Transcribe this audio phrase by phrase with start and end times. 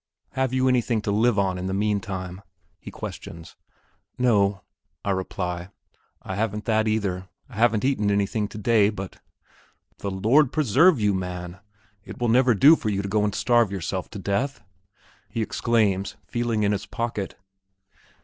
[0.31, 2.41] "Have you anything to live on in the meantime?"
[2.79, 3.55] he questions.
[4.17, 4.63] "No,"
[5.05, 5.69] I reply.
[6.23, 9.19] "I haven't that either; I haven't eaten anything today, but...."
[9.99, 11.59] "The Lord preserve you, man,
[12.03, 14.63] it will never do for you to go and starve yourself to death,"
[15.29, 17.35] he exclaims, feeling in his pocket.